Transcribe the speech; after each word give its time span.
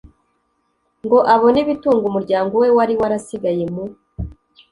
ngo 1.05 1.17
abone 1.33 1.57
ibitunga 1.63 2.03
umuryango 2.07 2.53
we 2.61 2.67
wari 2.77 2.93
warasigaye 3.01 3.63
mu 3.73 3.83